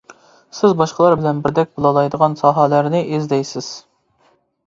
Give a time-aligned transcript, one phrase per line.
[0.59, 3.71] سىز باشقىلار بىلەن بىردەك بولالايدىغان ساھەلەرنى ئىزدەيسىز.